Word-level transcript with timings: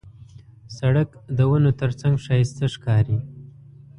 سړک 0.77 1.09
د 1.37 1.39
ونو 1.49 1.71
ترڅنګ 1.81 2.15
ښایسته 2.25 2.65
ښکاري. 2.73 3.17